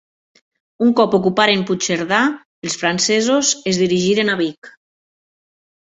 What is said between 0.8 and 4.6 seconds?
Un cop ocuparen Puigcerdà, els francesos es dirigiren a